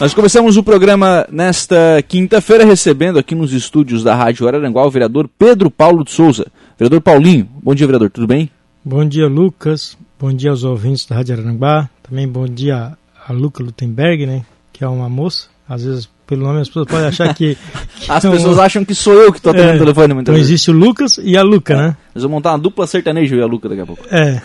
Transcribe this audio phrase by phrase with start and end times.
[0.00, 5.30] Nós começamos o programa nesta quinta-feira recebendo aqui nos estúdios da Rádio Araranguá o vereador
[5.38, 6.46] Pedro Paulo de Souza.
[6.76, 8.50] Vereador Paulinho, bom dia, vereador, tudo bem?
[8.84, 9.96] Bom dia, Lucas.
[10.18, 11.88] Bom dia aos ouvintes da Rádio Araranguá.
[12.02, 15.46] Também bom dia a Luca Lutemberg, né, que é uma moça.
[15.66, 17.56] Às vezes, pelo nome, as pessoas podem achar que...
[18.00, 20.20] que as pessoas acham que sou eu que estou atendendo é, o telefone.
[20.20, 21.76] Então existe o Lucas e a Luca, é.
[21.76, 21.96] né?
[22.12, 24.02] Nós vamos montar uma dupla sertaneja e a Luca daqui a pouco.
[24.10, 24.42] É.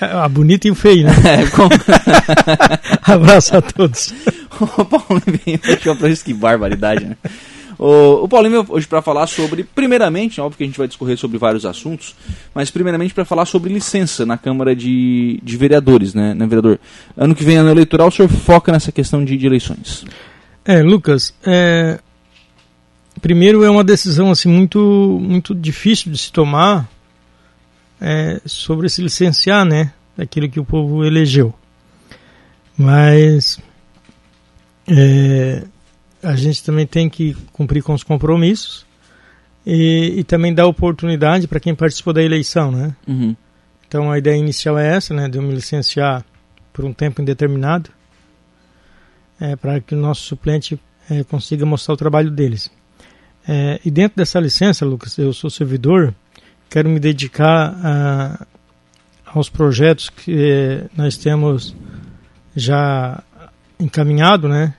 [0.00, 1.12] a bonita e o feio, né?
[1.24, 1.68] É, com...
[3.12, 4.12] Abraço a todos.
[4.60, 7.16] o Paulinho fechou pra isso, que barbaridade, né?
[7.78, 11.38] O, o Paulinho hoje para falar sobre, primeiramente, óbvio que a gente vai discorrer sobre
[11.38, 12.14] vários assuntos,
[12.52, 16.80] mas primeiramente para falar sobre licença na Câmara de, de Vereadores, né, né, vereador?
[17.16, 20.04] Ano que vem, ano eleitoral, o senhor foca nessa questão de, de eleições.
[20.64, 22.00] É, Lucas, é,
[23.22, 26.88] primeiro é uma decisão assim muito, muito difícil de se tomar
[28.00, 31.54] é, sobre se licenciar, né, daquilo que o povo elegeu.
[32.76, 33.58] Mas
[34.86, 35.64] é,
[36.22, 38.86] a gente também tem que cumprir com os compromissos
[39.66, 42.96] e, e também dar oportunidade para quem participou da eleição, né?
[43.06, 43.36] Uhum.
[43.86, 46.24] Então a ideia inicial é essa, né, de eu me licenciar
[46.72, 47.90] por um tempo indeterminado,
[49.40, 50.78] é, para que o nosso suplente
[51.10, 52.70] é, consiga mostrar o trabalho deles.
[53.46, 56.14] É, e dentro dessa licença, Lucas, eu sou servidor,
[56.68, 58.46] quero me dedicar a,
[59.26, 61.74] aos projetos que é, nós temos
[62.54, 63.22] já
[63.78, 64.74] encaminhado, né?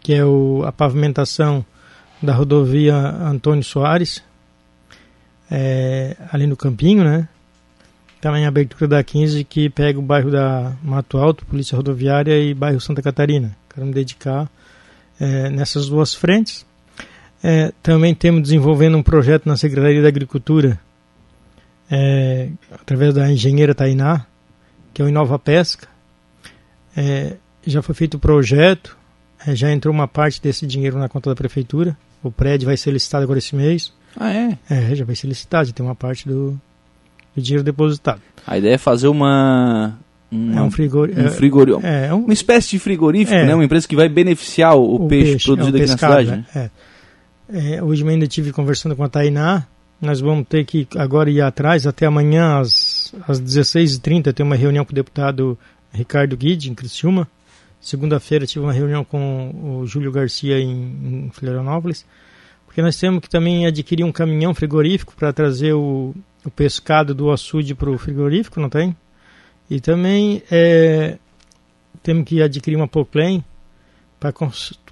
[0.00, 1.64] Que é o, a pavimentação
[2.22, 4.22] da rodovia Antônio Soares,
[5.50, 7.28] é, ali no Campinho, né?
[8.20, 12.52] Também a abertura da 15, que pega o bairro da Mato Alto, Polícia Rodoviária e
[12.52, 13.56] bairro Santa Catarina.
[13.72, 14.50] Quero me dedicar
[15.20, 16.66] é, nessas duas frentes.
[17.42, 20.80] É, também temos desenvolvendo um projeto na Secretaria da Agricultura,
[21.90, 24.26] é, através da engenheira Tainá,
[24.92, 25.88] que é o Inova Pesca.
[26.96, 27.36] É,
[27.66, 28.96] já foi feito o projeto,
[29.46, 31.96] é, já entrou uma parte desse dinheiro na conta da prefeitura.
[32.22, 33.92] O prédio vai ser licitado agora esse mês.
[34.16, 34.58] Ah, é?
[34.68, 36.60] É, já vai ser licitado, já tem uma parte do,
[37.34, 38.20] do dinheiro depositado.
[38.46, 39.96] A ideia é fazer uma.
[40.30, 41.26] uma é um frigorífico.
[41.26, 41.86] Um frigorífico.
[41.86, 43.54] É, é um, uma espécie de frigorífico, é, né?
[43.54, 46.46] Uma empresa que vai beneficiar o, o, peixe, peixe, produzido é, aqui pescado, na cidade.
[46.54, 46.70] Né?
[47.50, 47.82] É.
[47.82, 49.66] hoje eu ainda estive conversando com a Tainá.
[50.00, 54.84] Nós vamos ter que agora ir atrás, até amanhã às, às 16h30, ter uma reunião
[54.84, 55.58] com o deputado
[55.92, 57.26] Ricardo Guide, em Criciúma.
[57.80, 62.06] Segunda-feira tive uma reunião com o Júlio Garcia em, em Florianópolis,
[62.64, 67.32] porque nós temos que também adquirir um caminhão frigorífico para trazer o, o, pescado do
[67.32, 68.96] açude para o frigorífico, não tem?
[69.68, 71.18] E também é,
[72.04, 73.44] temos que adquirir uma poclém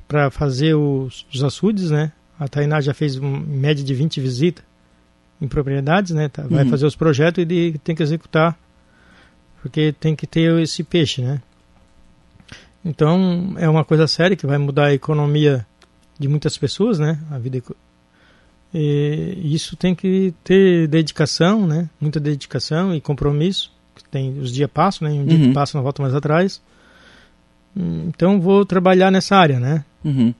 [0.09, 2.13] para fazer os, os açudes, né?
[2.39, 4.65] A Tainá já fez uma média de 20 visitas
[5.41, 6.29] em propriedades, né?
[6.29, 6.71] Tá, vai uhum.
[6.71, 8.59] fazer os projetos e de, tem que executar,
[9.61, 11.41] porque tem que ter esse peixe, né?
[12.85, 15.67] Então é uma coisa séria que vai mudar a economia
[16.19, 17.19] de muitas pessoas, né?
[17.31, 17.61] A vida
[18.73, 21.89] e isso tem que ter dedicação, né?
[22.01, 23.73] Muita dedicação e compromisso.
[24.11, 25.15] Tem os dias passam, né?
[25.15, 25.49] Um dia Uhum.
[25.49, 26.61] que passa não volta mais atrás.
[27.75, 29.85] Então vou trabalhar nessa área, né?
[30.05, 30.35] Uhum.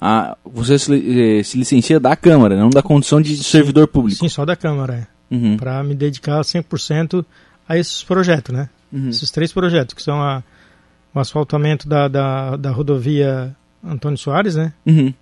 [0.00, 4.18] Ah, você se, eh, se licencia da Câmara, não da condição de servidor público.
[4.18, 5.34] Sim, só da Câmara, é.
[5.34, 5.56] Uhum.
[5.56, 7.24] Para me dedicar 100%
[7.68, 8.68] a esses projetos, né?
[8.92, 9.10] Uhum.
[9.10, 10.42] Esses três projetos, que são a,
[11.14, 13.54] o asfaltamento da, da, da rodovia
[13.84, 14.72] Antônio Soares, né?
[14.84, 15.14] Uhum.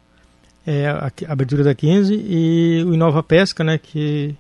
[0.67, 3.79] É a, a abertura da 15 e o Inova Pesca, né?
[3.79, 4.35] Que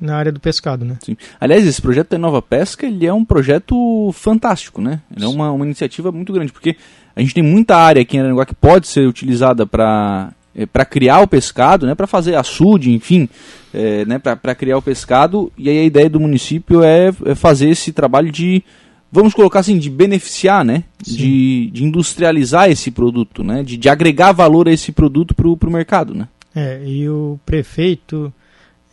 [0.00, 0.96] na área do pescado, né?
[1.00, 1.16] Sim.
[1.40, 5.00] Aliás, esse projeto da Nova Pesca, ele é um projeto fantástico, né?
[5.14, 6.76] Ele é uma, uma iniciativa muito grande, porque
[7.16, 10.32] a gente tem muita área aqui em Aranaguá que pode ser utilizada para
[10.72, 13.28] para criar o pescado, né, para fazer açude, enfim,
[13.72, 15.52] é, né, para criar o pescado.
[15.56, 18.64] E aí a ideia do município é, é, fazer esse trabalho de,
[19.12, 24.32] vamos colocar assim, de beneficiar, né, de, de, industrializar esse produto, né, de, de agregar
[24.32, 26.28] valor a esse produto para o mercado, né.
[26.54, 28.32] É, e o prefeito,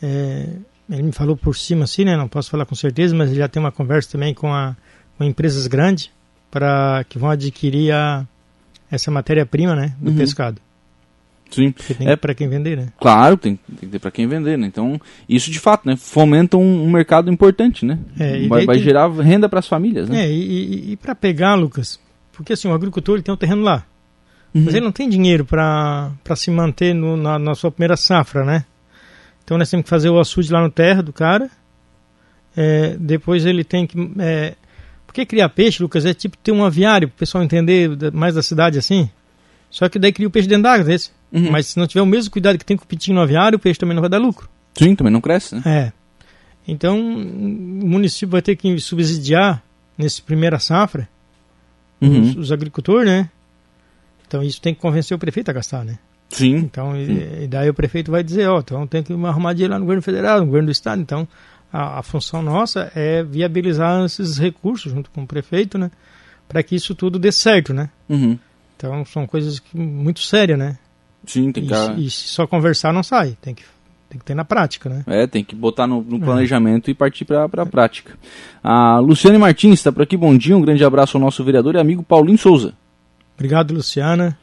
[0.02, 0.48] é,
[0.90, 3.48] ele me falou por cima assim, né, não posso falar com certeza, mas ele já
[3.48, 4.76] tem uma conversa também com, a,
[5.18, 6.10] com empresas grandes
[6.52, 8.26] para que vão adquirir a,
[8.92, 10.18] essa matéria-prima, né, do Uhum.
[10.18, 10.62] pescado.
[11.52, 11.74] Sim.
[12.02, 12.88] É- para quem vender, né?
[13.00, 14.66] Claro, tem, tem que ter para quem vender, né?
[14.68, 15.00] Então,
[15.30, 18.00] isso de fato, né, fomenta um, um mercado importante, né?
[18.20, 20.26] É, vai vai tem- gerar renda para as famílias, né?
[20.26, 20.40] É, e,
[20.90, 22.00] e, e para pegar, Lucas,
[22.34, 23.84] porque assim, o agricultor ele tem um terreno lá,
[24.54, 24.64] Uhum.
[24.66, 28.66] mas ele não tem dinheiro para se manter no, na, na sua primeira safra, né?
[29.46, 31.50] Então nós temos que fazer o açude lá no terra do cara,
[32.58, 33.98] é, depois ele tem que...
[34.20, 34.56] É,
[35.06, 38.44] porque criar peixe, Lucas, é tipo ter um aviário, para o pessoal entender mais da
[38.44, 39.10] cidade assim.
[39.70, 41.12] Só que daí cria o peixe dentro d'água desse.
[41.32, 41.52] Uhum.
[41.52, 43.60] Mas se não tiver o mesmo cuidado que tem com o pitinho no aviário, o
[43.60, 44.50] peixe também não vai dar lucro.
[44.78, 45.62] Sim, também não cresce, né?
[45.66, 45.94] É.
[46.68, 49.64] Então, o município vai ter que subsidiar
[49.98, 51.08] nesse primeira safra
[52.02, 52.22] Uhum.
[52.22, 53.30] os, os agricultores, né?
[54.28, 55.98] Então isso tem que convencer o prefeito a gastar, né?
[56.30, 56.56] Sim.
[56.58, 59.80] Então, e, e daí o prefeito vai dizer, ó, então tem que arrumar dinheiro lá
[59.80, 61.02] no governo federal, no governo do estado.
[61.02, 61.28] Então,
[61.72, 65.92] a, a função nossa é viabilizar esses recursos junto com o prefeito, né?
[66.48, 67.90] Para que isso tudo dê certo, né?
[68.10, 68.38] Uhum.
[68.78, 70.78] Então, são coisas que- muito sérias, né?
[71.26, 73.64] Sim, tem E, que, e se só conversar não sai, tem que,
[74.10, 75.04] tem que ter na prática, né?
[75.08, 78.14] é, tem que botar no, no planejamento e partir para a prática.
[78.64, 81.80] A Luciane Martins está por aqui, bom dia, um grande abraço ao nosso vereador e
[81.80, 82.74] amigo Paulinho Souza.
[83.36, 84.38] Obrigado, Luciana.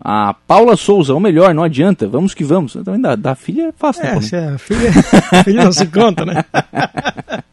[0.00, 2.72] A Paula Souza, ou melhor, não adianta, vamos que vamos.
[2.72, 4.28] Também da, da filha é fácil, né, É, Paulinho?
[4.28, 4.90] se a filha,
[5.32, 6.44] a filha não se conta, né?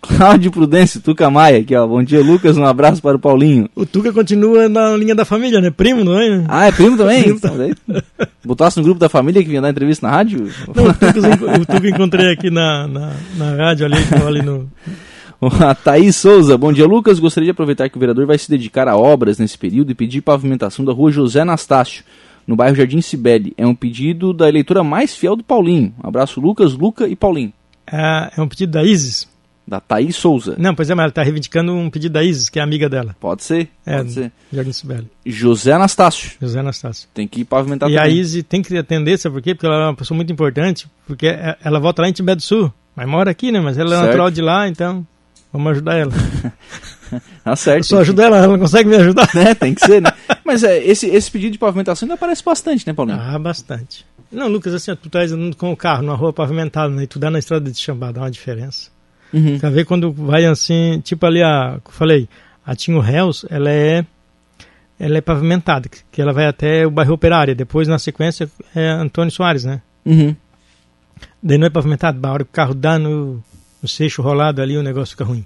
[0.00, 3.68] Cláudio Prudêncio, Tuca Maia, aqui ó, bom dia Lucas, um abraço para o Paulinho.
[3.74, 5.70] O Tuca continua na linha da família, né?
[5.70, 6.44] Primo, não é?
[6.48, 7.22] Ah, é primo também?
[7.24, 7.74] Primo Então, daí,
[8.44, 10.48] botasse no grupo da família que vinha dar entrevista na rádio?
[10.74, 13.96] Não, o Tuca, o Tuca encontrei aqui na, na, na rádio ali,
[14.26, 14.68] ali no,
[15.40, 17.20] A Thaís Souza, bom dia Lucas.
[17.20, 20.20] Gostaria de aproveitar que o vereador vai se dedicar a obras nesse período e pedir
[20.20, 22.02] pavimentação da rua José Anastácio,
[22.46, 23.54] no bairro Jardim Cibele.
[23.56, 25.94] É um pedido da eleitora mais fiel do Paulinho.
[26.02, 27.52] Um abraço Lucas, Luca e Paulinho.
[27.90, 29.28] É, é um pedido da Isis?
[29.64, 30.56] Da Thaís Souza.
[30.58, 33.14] Não, pois é, mas ela está reivindicando um pedido da Isis, que é amiga dela.
[33.20, 34.32] Pode ser, É, pode ser.
[34.52, 35.06] Jardim Sibeli.
[35.24, 36.32] José Anastácio.
[36.40, 37.08] José Anastácio.
[37.14, 38.16] Tem que pavimentar E a também.
[38.18, 39.54] Isis tem que atender, sabe por quê?
[39.54, 42.42] Porque ela é uma pessoa muito importante, porque é- ela volta lá em Tibete do
[42.42, 43.60] Sul, mas mora aqui, né?
[43.60, 44.06] Mas ela é Certo.
[44.06, 45.06] natural de lá, então
[45.52, 46.12] vamos ajudar ela.
[47.42, 47.78] Tá certo.
[47.78, 49.30] Eu só ajudo ela, ela não consegue me ajudar.
[49.34, 49.54] né?
[49.54, 50.12] Tem que ser, né?
[50.44, 53.18] Mas é, esse, esse pedido de pavimentação ainda aparece bastante, né, Paulinho?
[53.18, 54.04] Ah, bastante.
[54.30, 57.04] Não, Lucas, assim, ó, tu tá andando com o carro numa rua pavimentada, né?
[57.04, 58.90] E tu dá na estrada de Xambá, dá uma diferença.
[59.32, 59.58] Uhum.
[59.58, 62.28] Quer ver quando vai assim, tipo ali a, que eu falei,
[62.66, 64.04] a Tinho Hells, ela é
[65.00, 68.86] ela é pavimentada, que- que ela vai até o bairro Operária, depois na sequência é
[68.86, 69.80] Antônio Soares, né?
[70.04, 70.36] Uhum.
[71.42, 73.42] Daí não é pavimentado, a hora que o carro dá no,
[73.82, 75.44] no seixo rolado ali, o negócio fica ruim.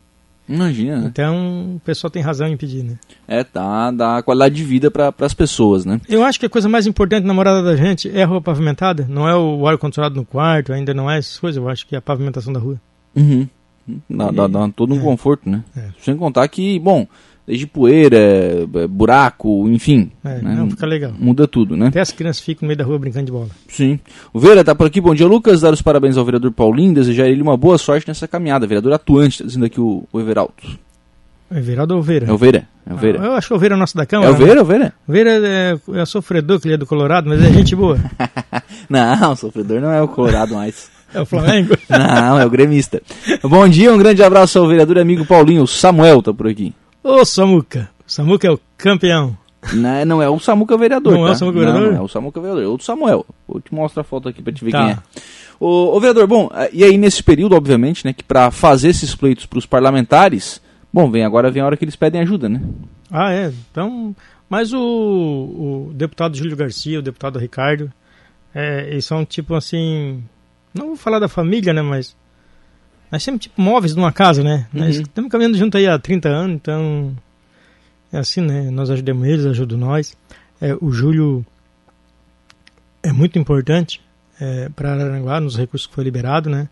[0.49, 1.07] Imagina, né?
[1.07, 2.99] Então, o pessoal tem razão em pedir, né?
[3.29, 6.01] É, dá, dá qualidade de vida para as pessoas, né?
[6.09, 9.07] Eu acho que a coisa mais importante na morada da gente é a rua pavimentada,
[9.09, 11.99] não é o ar-condicionado no quarto, ainda não é essas coisas, eu acho que é
[11.99, 12.81] a pavimentação da rua.
[13.15, 13.49] Uhum.
[14.11, 15.03] Dá, dá, dá todo um É.
[15.03, 15.63] conforto, né?
[15.77, 15.89] É.
[16.01, 17.07] Sem contar que, bom,
[17.47, 20.55] desde poeira, é, buraco, enfim, É, né?
[20.57, 21.13] não, fica legal.
[21.19, 21.89] muda tudo, né?
[21.89, 23.49] Até as crianças ficam no meio da rua brincando de bola.
[23.69, 23.99] Sim.
[24.33, 25.01] O Vera tá por aqui.
[25.01, 25.61] Bom dia, Lucas.
[25.61, 26.95] Dar os parabéns ao vereador Paulinho.
[26.95, 28.67] Desejar ele uma boa sorte nessa caminhada.
[28.67, 30.53] Vereador atuante, tá dizendo aqui o, o Everaldo.
[31.51, 32.27] É Veraldo ou Vera?
[32.27, 32.67] É o Vera.
[32.89, 33.19] É o Vera.
[33.21, 34.33] Ah, eu acho que o Vera é nosso da É Câmara.
[34.33, 34.85] o Vera, é o Vera?
[34.85, 34.93] Né?
[35.07, 37.99] O Vera é, é sofredor, que ele é do Colorado, mas é gente boa.
[38.89, 40.91] Não, o sofredor não é o Colorado mais.
[41.15, 41.77] É o Flamengo.
[41.91, 43.03] Não, é o gremista.
[43.43, 45.63] Bom dia, um grande abraço ao vereador e amigo Paulinho.
[45.65, 46.73] O Samuel tá por aqui.
[47.03, 47.91] Ô, Samuca.
[48.07, 49.37] O Samuca é o campeão.
[49.75, 51.13] Não, é- não é o Samuca vereador.
[51.15, 51.35] Não é o tá?
[51.37, 51.93] Samuca Não, vereador?
[51.93, 52.65] Não, é o Samuca vereador.
[52.65, 53.25] É outro Samuel.
[53.47, 54.81] Vou te mostrar a foto aqui pra te ver Tá.
[54.83, 54.99] quem é.
[55.61, 59.15] Ô, ô, vereador, bom, eh, e aí nesse período, obviamente, né, que pra fazer esses
[59.15, 60.61] pleitos pros parlamentares,
[60.93, 62.61] bom, vem agora vem a hora que eles pedem ajuda, né?
[63.11, 63.53] Ah, é.
[63.71, 64.15] Então,
[64.51, 67.93] mas o, o deputado Júlio Garcia, o deputado Ricardo,
[68.53, 70.25] é, eles são tipo assim.
[70.75, 71.83] Não vou falar da família, né?
[71.83, 72.17] Mas.
[73.13, 74.67] Nós sempre tipo móveis numa casa, né?
[74.73, 75.03] Nós Uhum.
[75.03, 77.15] estamos caminhando junto aí há 30 anos, então.
[78.11, 78.71] É assim, né?
[78.71, 80.17] Nós ajudamos eles, ajudam nós.
[80.61, 81.45] É, o Júlio
[83.03, 84.01] é muito importante
[84.41, 86.69] é, para Araranguá, nos recursos que foi liberado, né?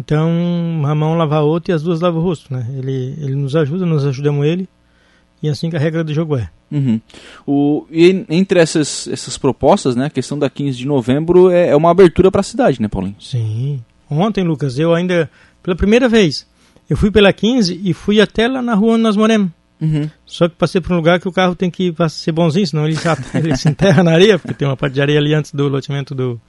[0.00, 2.66] Então, uma mão lava a outra e as duas lavam o rosto, né?
[2.76, 4.68] Ele, ele nos ajuda, nós ajudamos ele.
[5.42, 6.48] E assim que a regra do jogo é.
[6.70, 7.00] Uhum.
[7.46, 11.68] O, e en- entre essas, essas propostas, né, a questão da 15 de novembro é,
[11.68, 13.16] é uma abertura para a cidade, né, Paulinho?
[13.20, 13.80] Sim.
[14.10, 15.30] Ontem, Lucas, eu ainda,
[15.62, 16.46] pela primeira vez,
[16.88, 19.50] eu fui pela 15 e fui até lá na rua onde nós moramos.
[19.80, 20.10] Uhum.
[20.26, 22.84] Só que passei por um lugar que o carro tem que pra ser bonzinho, senão
[22.86, 25.52] ele, já, ele se enterra na areia, porque tem uma parte de areia ali antes
[25.52, 26.40] do loteamento do,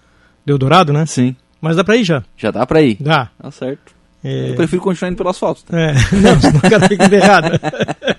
[0.46, 1.06] do Eldorado, né?
[1.06, 1.36] Sim.
[1.62, 2.24] Mas dá pra ir já.
[2.38, 2.98] Já dá para ir.
[3.00, 3.30] Dá.
[3.40, 3.94] Tá certo.
[4.24, 5.64] É, Eu prefiro continuar indo pelo asfalto.
[5.64, 5.80] tá?
[5.80, 7.52] é, não, senão o cara fica enterrado.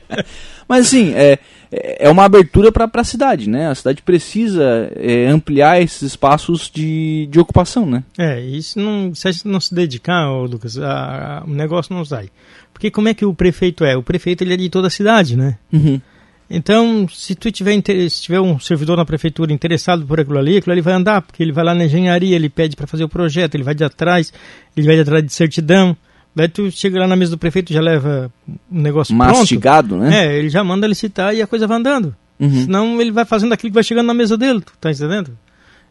[0.70, 1.36] Mas assim, é,
[1.72, 3.68] é uma abertura para a cidade, né?
[3.68, 8.04] A cidade precisa é, ampliar esses espaços de, de ocupação, né?
[8.16, 12.04] É, isso não, se a gente não se dedicar, Lucas, a- a- o negócio não
[12.04, 12.28] sai.
[12.72, 13.96] Porque como é que o prefeito é?
[13.96, 15.58] O prefeito ele é de toda a cidade, né?
[15.72, 16.00] Uhum.
[16.48, 17.74] Então, se tu tiver,
[18.08, 21.42] se tiver um servidor na prefeitura interessado por aquilo ali, aquilo ali vai andar, porque
[21.42, 24.32] ele vai lá na engenharia, ele pede para fazer o projeto, ele vai de atrás,
[24.76, 25.96] ele vai de atrás de certidão.
[26.34, 28.30] Daí tu chega lá na mesa do prefeito já leva
[28.70, 30.02] um negócio Mastigado, pronto.
[30.10, 30.26] né?
[30.26, 32.14] É, ele já manda licitar e a coisa vai andando.
[32.38, 32.62] Uhum.
[32.64, 35.36] Senão ele vai fazendo aquilo que vai chegando na mesa dele, tu tá entendendo?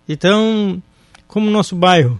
[0.07, 0.81] Então,
[1.27, 2.19] como o nosso bairro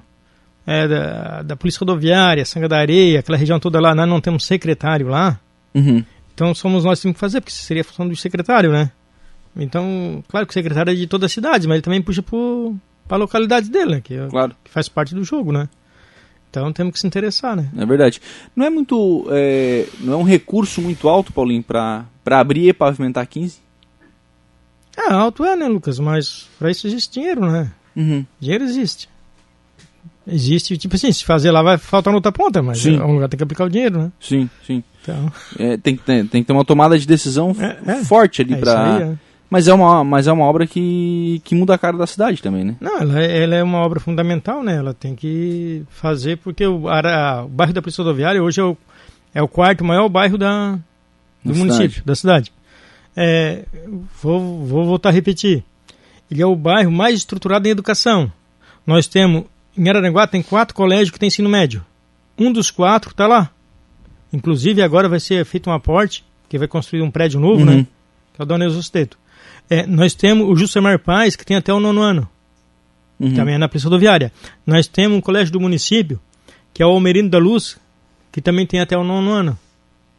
[0.67, 4.45] é da, da Polícia Rodoviária, Sanga da Areia, aquela região toda lá, nós não temos
[4.45, 5.39] secretário lá,
[5.73, 6.03] Uhum.
[6.33, 8.91] então somos nós que temos que fazer, porque seria a função do secretário, né?
[9.55, 13.15] Então, claro que o secretário é de toda a cidade, mas ele também puxa para
[13.15, 14.01] a localidade dele, né?
[14.01, 15.67] Que, é- Claro, que faz parte do jogo, né?
[16.49, 17.69] Então temos que se interessar, né?
[17.77, 18.19] é verdade.
[18.55, 19.27] Não é muito.
[19.29, 23.59] é, não é um recurso muito alto, Paulinho, para abrir e pavimentar 15?
[24.97, 25.99] É, alto é, né, Lucas?
[25.99, 27.71] Mas para isso existe dinheiro, né?
[27.95, 28.25] Uhum.
[28.39, 29.07] Dinheiro existe.
[30.27, 32.97] Existe, tipo assim, se fazer lá vai faltar na outra ponta, mas Sim.
[32.97, 34.11] é um lugar tem que aplicar o dinheiro, né?
[34.19, 34.83] Sim, sim.
[35.01, 38.03] Então, É, tem, que ter, tem que ter uma tomada de decisão É, é.
[38.03, 39.17] forte ali é para.
[39.49, 42.63] Mas é uma, mas é uma obra que, que muda a cara da cidade também,
[42.63, 42.75] né?
[42.79, 44.75] Não, ela, é- ela é uma obra fundamental, né?
[44.75, 48.77] Ela tem que fazer, porque o, ara- o bairro da Polícia Rodoviária hoje é o,
[49.33, 50.73] é o quarto maior bairro da,
[51.43, 52.05] do Da município, cidade.
[52.05, 52.53] da cidade.
[53.15, 53.65] É,
[54.21, 55.63] vou, vou voltar a repetir.
[56.29, 58.31] Ele é o bairro mais estruturado em educação.
[58.85, 61.83] Nós temos, em Araranguá, tem quatro colégios que têm ensino médio.
[62.37, 63.49] Um dos quatro está lá.
[64.31, 67.77] Inclusive, agora vai ser feito um aporte, que vai construir um prédio novo, Uhum.
[67.77, 67.87] né?
[68.35, 69.17] Que é o Dona Eususteto.
[69.69, 72.27] É, nós temos o Juscelmar Paz, que tem até o nono ano
[73.19, 73.33] Uhum.
[73.33, 74.31] também é na Polícia Rodoviária.
[74.65, 76.19] Nós temos um colégio do município,
[76.73, 77.77] que é o Almerino da Luz,
[78.31, 79.59] que também tem até o nono ano,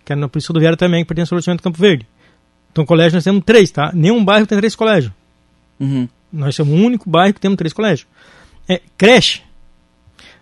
[0.05, 2.07] que é na Polícia Rodoviária também, que pertence ao loteamento Campo Verde.
[2.71, 3.91] Então, colégio nós temos três, tá?
[3.95, 5.13] Nenhum bairro tem três colégios.
[5.79, 6.09] Uhum.
[6.33, 8.07] Nós somos o único bairro que temos três colégios.
[8.69, 9.43] É, creche.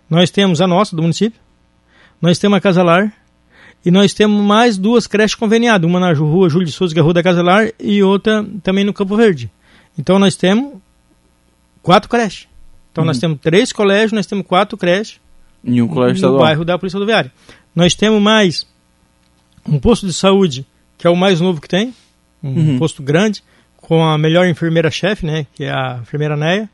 [0.09, 1.39] Nós temos a nossa, do município.
[2.21, 3.13] Nós temos a Casa Lar.
[3.85, 5.89] E nós temos mais duas creches conveniadas.
[5.89, 7.71] Uma na rua Júlio de Souza, que é a Rua da Casa Lar.
[7.79, 9.49] E outra também no Campo Verde.
[9.97, 10.73] Então nós temos
[11.81, 12.47] quatro creches.
[12.91, 13.21] Então nós Uhum.
[13.21, 15.19] temos três colégios, nós temos quatro creches
[15.63, 16.39] Em um colégio no estadual.
[16.41, 17.31] bairro da Polícia Rodoviária.
[17.73, 18.67] Nós temos mais
[19.67, 20.65] um posto de saúde,
[20.97, 21.93] que é o mais novo que tem,
[22.43, 22.79] um Uhum.
[22.79, 23.41] posto grande,
[23.77, 26.69] com a melhor enfermeira-chefe, né, que é a enfermeira Neia.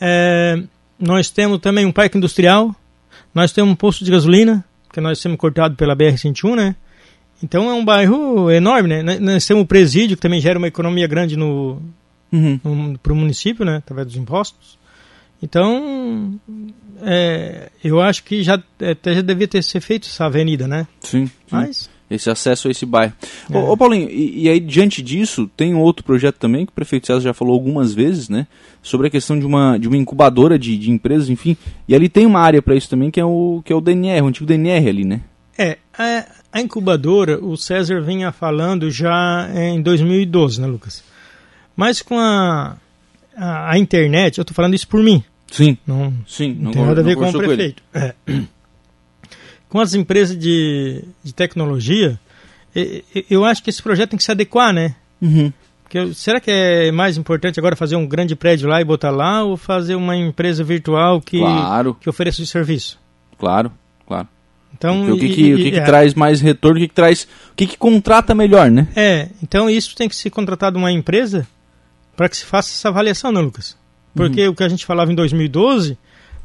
[0.00, 0.62] É,
[0.98, 2.74] nós temos também um parque industrial,
[3.34, 6.76] nós temos um posto de gasolina, que nós temos cortado pela BR-101, né?
[7.42, 9.18] Então é um bairro enorme, né?
[9.18, 11.82] Nós- temos o presídio, que também gera uma economia grande no,
[12.32, 12.96] Uhum.
[13.02, 14.78] para o município, né, através dos impostos.
[15.42, 16.38] Então,
[17.02, 20.86] é, eu acho que já, até já devia ter ser feito essa avenida, né?
[21.00, 21.32] Sim, sim.
[21.50, 23.12] Mas, Esse acesso a esse bairro.
[23.50, 23.56] É.
[23.56, 27.06] Ô, ô, Paulinho, e, e aí diante disso, tem outro projeto também, que o prefeito
[27.06, 28.46] César já falou algumas vezes, né?
[28.82, 31.56] Sobre a questão de uma, de uma incubadora de, de empresas, enfim.
[31.88, 34.22] E ali tem uma área para isso também, que é, o, que é o DNR,
[34.22, 35.20] o antigo DNR ali, né?
[35.58, 41.02] é, a, a incubadora, o César vinha falando já em 2012, né, Lucas?
[41.76, 42.76] Mas com a,
[43.36, 46.56] a, a internet, eu estou falando isso por mim, Sim, não, sim.
[46.58, 47.80] Não, tem nada a ver com o prefeito.
[47.94, 48.12] É.
[49.74, 52.16] Com as empresas de, de tecnologia,
[53.28, 54.94] eu acho que esse projeto tem que se adequar, né?
[55.20, 55.52] Uhum.
[55.82, 59.42] Porque será que é mais importante agora fazer um grande prédio lá e botar lá
[59.42, 63.00] ou fazer uma empresa virtual que, Claro, que ofereça o serviço?
[63.36, 63.72] claro,
[64.06, 64.28] claro.
[64.76, 66.86] Então, o que, e- que, e- o que, que é, traz mais retorno, o que,
[66.86, 67.24] que traz.
[67.50, 68.86] O que, que contrata melhor, né?
[68.94, 71.46] É, então isso tem que ser contratado uma empresa
[72.16, 73.76] para que se faça essa avaliação, né, Lucas?
[74.14, 75.98] Porque o que a gente falava em 2012,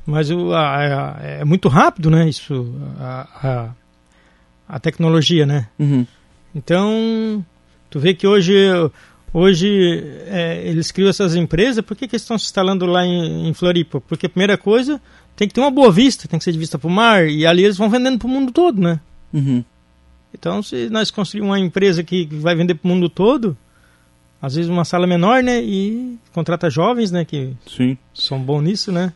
[0.09, 2.27] mas o, a- a- é muito rápido, né?
[2.27, 3.27] Isso, a,
[4.67, 5.67] a, a tecnologia, né?
[5.77, 6.05] Uhum.
[6.55, 7.45] Então,
[7.89, 8.53] tu vê que hoje,
[9.33, 13.47] hoje é, eles criam essas empresas, por que, que eles estão se instalando lá em,
[13.47, 14.01] em Floripa?
[14.01, 14.99] Porque a primeira coisa,
[15.35, 17.45] tem que ter uma boa vista, tem que ser de vista para o mar, e
[17.45, 18.99] ali eles vão vendendo para o mundo todo, né?
[19.33, 19.63] Uhum.
[20.33, 23.57] Então, se nós construirmos uma empresa que vai vender para o mundo todo,
[24.41, 25.61] às vezes uma sala menor, né?
[25.61, 27.25] E contrata jovens, né?
[27.25, 27.97] Que Sim.
[28.13, 29.11] são bons nisso, né?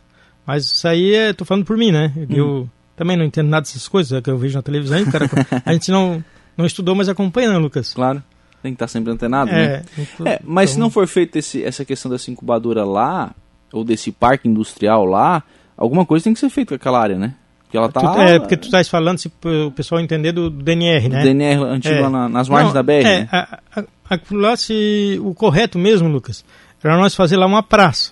[0.46, 2.12] Mas isso aí, é, tô falando por mim, né?
[2.30, 4.98] Eu também não entendo nada dessas coisas é que eu vejo na televisão.
[4.98, 5.30] aí, cara,
[5.66, 6.24] a gente não,
[6.58, 7.94] não estudou, mas acompanha, né, Lucas?
[7.94, 8.22] Claro.
[8.62, 9.64] Tem que estar sempre antenado, né?
[9.66, 13.32] É, então- É, mas se então- não for feita essa questão dessa incubadora lá,
[13.72, 15.44] ou desse parque industrial lá,
[15.76, 17.34] alguma coisa tem que ser feita com aquela área, né?
[17.64, 18.00] Porque ela tá.
[18.02, 19.28] Tu- é, porque tu estás falando, se
[19.66, 21.24] o pessoal entender do, do DNR, do né?
[21.24, 22.00] DNR antigo É.
[22.02, 23.04] lá na- nas margens Não, da BR.
[23.06, 23.30] É, né?
[23.32, 26.46] a, a, aquilo lá, se, o correto mesmo, Lucas,
[26.84, 28.12] era nós fazer lá uma praça.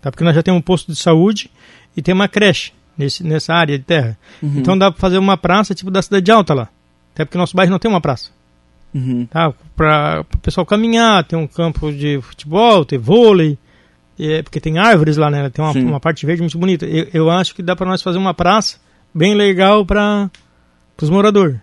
[0.00, 0.10] Tá?
[0.10, 1.50] Porque nós já temos um posto de saúde
[1.96, 4.18] e tem uma creche nesse, nessa área de terra.
[4.42, 4.54] Uhum.
[4.56, 6.68] Então dá para fazer uma praça tipo da Cidade Alta lá.
[7.14, 8.30] Até porque nosso bairro não tem uma praça.
[8.94, 9.26] Uhum.
[9.26, 9.52] Tá?
[9.76, 13.58] Para o pessoal caminhar, tem um campo de futebol, tem vôlei.
[14.18, 15.48] é, porque tem árvores lá, né?
[15.50, 15.84] Tem uma, Sim.
[15.84, 16.86] uma parte verde muito bonita.
[16.86, 18.78] Eu, eu acho que dá para nós fazer uma praça
[19.14, 20.30] bem legal para
[21.00, 21.56] os moradores.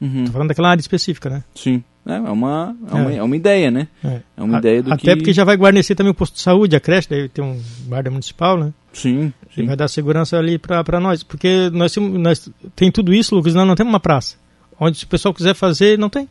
[0.00, 0.24] Uhum.
[0.24, 1.44] Tô falando daquela área específica, né?
[1.54, 1.84] Sim.
[2.06, 3.16] É, é uma, é, uma, É.
[3.16, 3.86] é uma ideia, né?
[4.02, 4.20] É.
[4.36, 5.16] É uma A- ideia do Até que.
[5.16, 8.10] porque já vai guarnecer também o posto de saúde, a creche, daí tem um guarda
[8.10, 8.72] municipal, né?
[8.92, 9.66] Sim, E sim.
[9.66, 11.22] vai dar segurança ali para nós.
[11.22, 14.36] Porque nós, temos- nós tem tudo isso, Lucas, nós não temos uma praça.
[14.78, 16.26] Onde se o pessoal quiser fazer, não tem.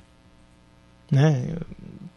[1.12, 1.50] Né?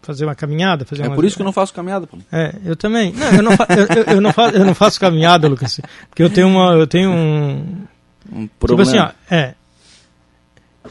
[0.03, 1.15] Fazer uma caminhada, fazer É uma...
[1.15, 2.19] por isso que eu não faço caminhada, pô.
[2.33, 3.13] É, eu também.
[3.13, 5.81] Não, eu não, fa- eu, eu- eu não faço, eu não faço caminhada, Lucas.
[6.09, 6.73] Porque eu tenho uma.
[6.73, 7.85] Eu tenho um.
[8.33, 8.83] Um Tipo problema.
[8.91, 9.55] assim, ó, é.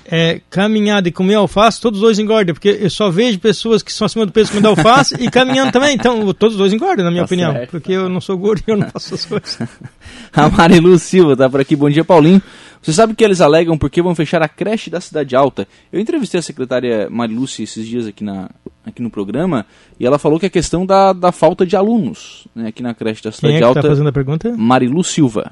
[0.05, 3.91] É, caminhada e comer alface, todos os dois engordam, porque eu só vejo pessoas que
[3.91, 7.11] são acima do peso comendo alface e caminhando também, então todos os dois engordam, na
[7.11, 7.71] minha Tá opinião, certo.
[7.71, 9.59] porque eu não sou gordo e eu não faço essas coisas.
[10.33, 11.75] A Marilu Silva tá por aqui.
[11.75, 12.41] Bom dia, Paulinho.
[12.81, 15.67] Você sabe que eles alegam porque vão fechar a creche da Cidade Alta.
[15.93, 18.49] Eu entrevistei a secretária Marilúcia esses dias aqui, na,
[18.85, 19.65] aqui no programa
[19.99, 23.21] e ela falou que é questão da, da falta de alunos né, aqui na creche
[23.23, 23.81] da Cidade Quem é que Alta.
[23.83, 24.51] tá fazendo a pergunta?
[24.57, 25.51] Marilu Silva.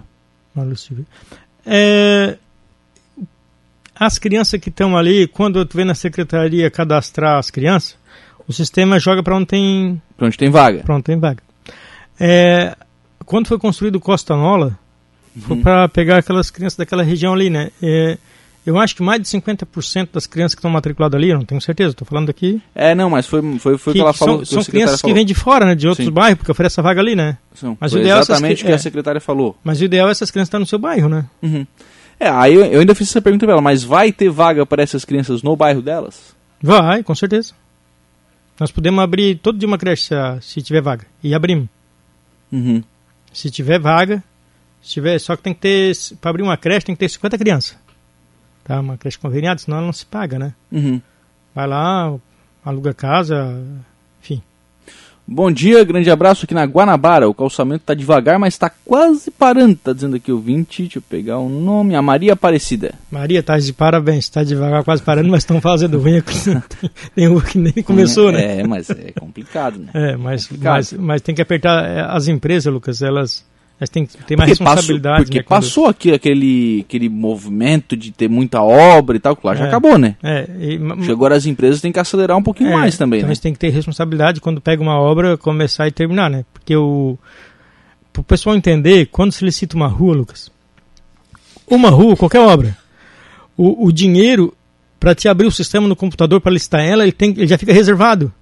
[0.56, 1.04] Malu Silva.
[1.66, 2.38] É,
[4.00, 7.96] as crianças que estão ali, quando tu vê na secretaria cadastrar as crianças,
[8.48, 10.80] o sistema joga para onde tem Pra onde tem vaga.
[10.84, 11.42] Pronto, tem vaga.
[12.20, 12.76] É,
[13.26, 14.78] quando foi construído o Costa Nola,
[15.42, 17.70] foi para pegar aquelas crianças daquela região ali, né?
[17.82, 18.18] É,
[18.66, 21.62] eu acho que mais de 50% das crianças que estão matriculadas ali, eu não tenho
[21.62, 24.44] certeza, estou falando aqui, É, não, mas foi, foi, foi que que ela falou.
[24.46, 25.16] são, que a são crianças que falou.
[25.16, 26.12] vêm de fora, né, de outros Sim.
[26.14, 27.38] bairros, porque oferece essa vaga ali, né?
[27.54, 27.78] São.
[27.80, 28.76] Mas o ideal é exatamente que- o que é.
[28.76, 29.58] a secretária falou.
[29.64, 31.26] Mas o ideal é essas crianças estar no seu bairro, né?
[31.42, 31.66] Uhum.
[32.20, 34.84] É, aí eu, eu ainda fiz essa pergunta pra ela, mas vai ter vaga para
[34.84, 36.36] essas crianças no bairro delas?
[36.62, 37.54] Vai, com certeza.
[38.60, 41.06] Nós podemos abrir todo dia uma creche se, a- se tiver vaga.
[41.24, 41.70] E abrimos.
[42.52, 42.84] Uhum.
[43.32, 44.22] Se tiver vaga,
[44.82, 47.38] se tiver, só que tem que ter, para abrir uma creche tem que ter 50
[47.38, 47.78] crianças.
[48.66, 48.80] Tá?
[48.82, 50.54] Uma creche conveniada, senão ela não se paga, né?
[50.72, 51.02] Uhum.
[51.56, 52.14] Vai lá,
[52.66, 53.64] aluga casa.
[55.32, 57.30] Bom dia, grande abraço aqui na Guanabara.
[57.30, 60.82] O calçamento tá devagar, mas tá quase parando, tá dizendo aqui o 20.
[60.82, 62.96] Deixa eu pegar o nome, a Maria Aparecida.
[63.12, 66.34] Maria, tá de parabéns, tá devagar, quase parando, mas estão fazendo ruim aqui.
[67.14, 68.62] tem, rua que nem começou, né?
[68.62, 69.92] É, mas é complicado, né?
[69.94, 70.74] É, mas, Complicado.
[70.74, 73.46] mas, mas tem que apertar é, as empresas, Lucas, elas,
[73.80, 75.24] elas têm que ter mais Porque, passou, responsabilidade.
[75.24, 79.48] porque né, quando- passou aqui aquele, aquele movimento de ter muita obra e tal, que
[79.48, 79.68] lá já É.
[79.70, 80.18] acabou, né?
[80.22, 80.80] É, e,
[81.12, 83.36] Agora as empresas têm que acelerar um pouquinho É, mais também, então né?
[83.42, 86.44] têm que ter responsabilidade quando pega uma obra, começar e terminar, né?
[86.54, 87.18] Porque o
[88.12, 90.52] para o pessoal entender, quando se licita uma rua, Lucas,
[91.68, 92.76] uma rua, qualquer obra,
[93.56, 94.54] o, o dinheiro
[95.00, 97.72] para te abrir o sistema no computador para licitar ela, ele, tem, ele já fica
[97.72, 98.34] reservado,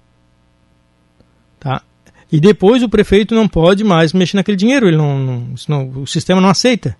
[1.60, 1.82] tá?
[2.30, 6.06] E depois o prefeito não pode mais mexer naquele dinheiro, ele não, não, senão o
[6.06, 6.96] sistema não aceita.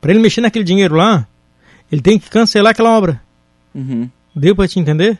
[0.00, 1.26] Para ele mexer naquele dinheiro lá,
[1.90, 3.22] ele tem que cancelar aquela obra.
[3.74, 4.10] Uhum.
[4.34, 5.18] Deu para te entender?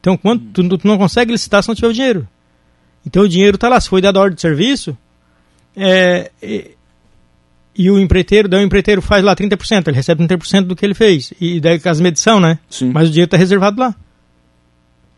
[0.00, 2.28] Então, quando tu, tu não consegue licitar se não tiver o dinheiro.
[3.06, 3.80] Então, o dinheiro está lá.
[3.80, 4.96] Se foi dado a ordem de serviço,
[5.76, 6.72] é, e,
[7.76, 10.94] e o empreiteiro, daí o empreiteiro faz lá 30%, ele recebe 30% do que ele
[10.94, 11.32] fez.
[11.40, 12.58] E daí com as medição, né?
[12.68, 12.90] Sim.
[12.90, 13.94] Mas o dinheiro está reservado lá.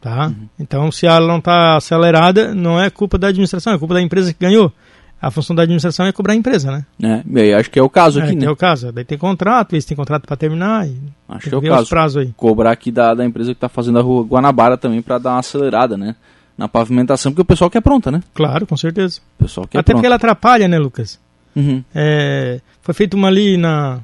[0.04, 0.30] Tá?
[0.60, 4.34] Então, se ela não está acelerada, não é culpa da administração, é culpa da empresa
[4.34, 4.70] que ganhou.
[5.18, 7.24] A função da administração é cobrar a empresa, né?
[7.34, 8.44] É, e acho que é o caso É, aqui, que né?
[8.44, 8.92] é o caso.
[8.92, 10.86] Daí tem contrato, eles têm contrato para terminar.
[10.86, 11.88] E Acho tem que é o caso.
[11.88, 12.34] prazos aí.
[12.36, 15.38] Cobrar aqui da, da empresa que tá fazendo a rua Guanabara também pra dar uma
[15.38, 16.14] acelerada, né?
[16.58, 18.22] Na pavimentação, porque o pessoal quer pronta, né?
[18.34, 19.20] Claro, com certeza.
[19.38, 20.06] O pessoal quer Até porque pronta.
[20.08, 21.18] ela atrapalha, né, Lucas?
[21.56, 21.82] Uhum.
[21.94, 24.00] É, foi feita uma ali na,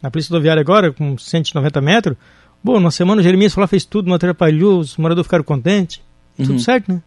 [0.00, 2.16] na Polícia Rodoviária agora, com 190 metros.
[2.64, 6.00] Bom, na semana o Jeremias lá, fez tudo, não atrapalhou, os moradores ficaram contentes.
[6.38, 6.46] Uhum.
[6.46, 7.02] Tudo certo, né?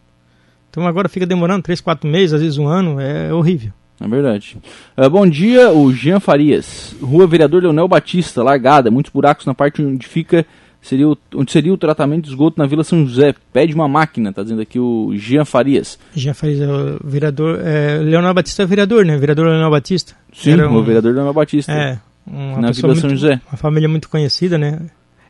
[0.70, 3.72] Então agora fica demorando 3, 4 meses, às vezes um ano, é horrível.
[4.00, 4.56] É verdade.
[4.96, 6.94] Ah, bom dia, o Jean Farias.
[7.02, 10.46] Rua Vereador Leonel Batista, largada, muitos buracos na parte onde fica
[10.80, 13.34] seria o, onde seria o tratamento de esgoto na Vila São José.
[13.52, 15.98] Pede uma máquina, tá dizendo aqui o Jean Farias.
[16.14, 17.58] Já faz o vereador.
[17.64, 19.16] É, Leonel Batista é vereador, né?
[19.16, 20.14] Vereador Leonel Batista.
[20.32, 21.72] Sim, Era o vereador Leonel Batista.
[21.72, 23.40] É, uma na Vila São muito- José.
[23.50, 24.78] Uma família muito conhecida, né?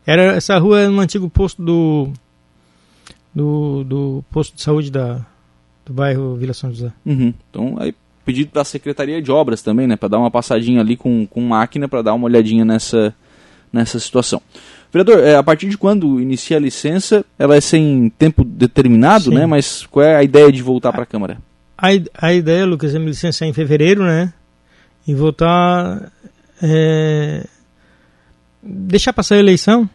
[0.08, 2.10] Era, essa rua é no antigo posto do.
[3.34, 5.26] do, do posto de saúde da,
[5.84, 6.90] do bairro Vila São José.
[7.04, 7.34] Uhum.
[7.50, 7.94] Então, aí
[8.24, 11.42] pedido para a Secretaria de Obras também, né, para dar uma passadinha ali com, com
[11.42, 13.14] máquina para dar uma olhadinha nessa
[13.70, 14.40] nessa situação.
[14.90, 19.34] Vereador, é, a partir de quando inicia a licença, ela é sem tempo determinado, Sim.
[19.34, 19.44] né?
[19.44, 21.36] Mas qual é a ideia de voltar para a Câmara?
[21.76, 24.32] A, a ideia, Lucas, é me licenciar em fevereiro, né?
[25.06, 26.10] E voltar.
[26.62, 27.46] É,
[28.62, 29.88] deixar passar a eleição.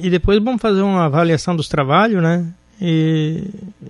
[0.00, 2.46] E depois vamos fazer uma avaliação dos trabalhos, né?
[2.80, 3.42] E,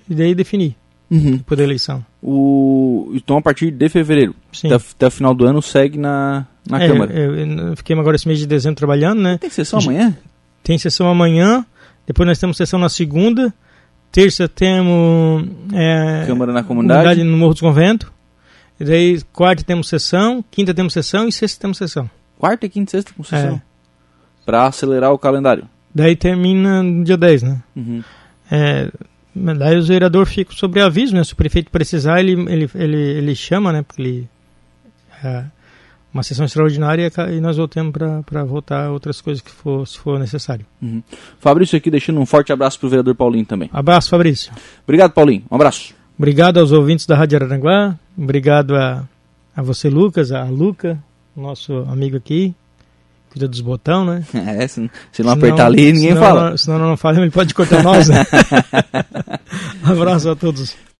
[0.09, 0.75] e daí definir
[1.11, 2.05] depois da eleição.
[2.23, 4.69] O, então, a partir de fevereiro, Sim.
[4.73, 7.12] até, até o final do ano, segue na, na É, Câmara.
[7.12, 9.38] eu, eu fiquei agora esse mês de dezembro trabalhando, né?
[9.38, 10.16] Tem sessão amanhã?
[10.64, 11.64] Tem sessão amanhã,
[12.07, 13.55] depois nós temos sessão na segunda,
[14.11, 17.23] terça temos é, Câmara na comunidade?
[17.23, 18.12] no Morro dos Convento,
[18.81, 22.11] e daí quarta temos sessão, quinta temos sessão e sexta temos sessão.
[22.38, 23.55] Quarta, quinta e sexta com sessão.
[23.57, 23.62] É.
[24.45, 25.69] Para acelerar o calendário.
[25.97, 27.63] Daí termina no dia 10, né?
[27.75, 28.05] Uhum.
[28.51, 28.91] É,
[29.35, 31.25] daí os vereadores ficam sobre aviso, né?
[31.25, 33.83] Se o prefeito precisar, ele, ele, ele, ele chama, né?
[33.83, 34.29] Porque ele.
[35.25, 35.45] É
[36.13, 40.67] uma sessão extraordinária e nós voltamos para votar outras coisas que for, se for necessário.
[40.81, 41.03] Uhum.
[41.39, 43.69] Fabrício aqui deixando um forte abraço pro vereador Paulinho também.
[43.73, 44.53] Abraço, Fabrício.
[44.85, 45.45] Obrigado, Paulinho.
[45.51, 45.95] Um abraço.
[46.19, 47.99] Obrigado aos ouvintes da Rádio Araranguá.
[48.17, 49.07] Obrigado a,
[49.55, 50.99] a você, Lucas, a Luca,
[51.35, 52.55] nosso amigo aqui.
[53.37, 54.25] Cuida dos botão, né?
[54.33, 56.57] É, se, se não apertar ali, ninguém senão, fala.
[56.57, 58.25] Senão não falamos, ele pode cortar nós, né?
[59.85, 60.75] Abraço a todos.